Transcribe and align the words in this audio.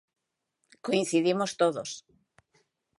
Coincidimos 0.85 1.49
todos. 1.61 1.89